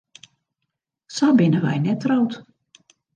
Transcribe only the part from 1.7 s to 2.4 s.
net troud.